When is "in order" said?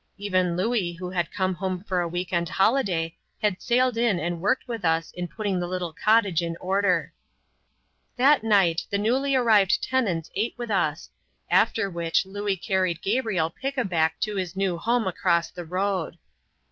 6.41-7.13